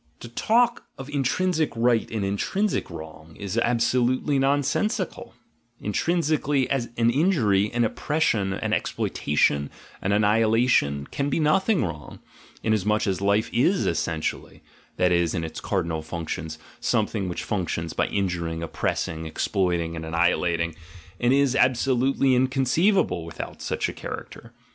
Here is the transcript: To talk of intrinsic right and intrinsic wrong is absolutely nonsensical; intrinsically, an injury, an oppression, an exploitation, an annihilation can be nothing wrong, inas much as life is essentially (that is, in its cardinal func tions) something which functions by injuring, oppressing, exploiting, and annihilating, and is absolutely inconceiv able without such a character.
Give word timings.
To 0.21 0.29
talk 0.29 0.85
of 0.97 1.11
intrinsic 1.11 1.71
right 1.75 2.09
and 2.09 2.25
intrinsic 2.25 2.89
wrong 2.89 3.35
is 3.39 3.55
absolutely 3.59 4.39
nonsensical; 4.39 5.35
intrinsically, 5.79 6.67
an 6.71 6.89
injury, 7.11 7.71
an 7.71 7.83
oppression, 7.85 8.51
an 8.51 8.73
exploitation, 8.73 9.69
an 10.01 10.11
annihilation 10.11 11.05
can 11.11 11.29
be 11.29 11.39
nothing 11.39 11.83
wrong, 11.85 12.17
inas 12.63 12.83
much 12.83 13.05
as 13.05 13.21
life 13.21 13.51
is 13.53 13.85
essentially 13.85 14.63
(that 14.97 15.11
is, 15.11 15.35
in 15.35 15.43
its 15.43 15.61
cardinal 15.61 16.01
func 16.01 16.29
tions) 16.29 16.57
something 16.79 17.29
which 17.29 17.43
functions 17.43 17.93
by 17.93 18.07
injuring, 18.07 18.63
oppressing, 18.63 19.27
exploiting, 19.27 19.95
and 19.95 20.03
annihilating, 20.03 20.73
and 21.19 21.31
is 21.31 21.55
absolutely 21.55 22.29
inconceiv 22.29 22.97
able 22.97 23.23
without 23.23 23.61
such 23.61 23.87
a 23.87 23.93
character. 23.93 24.51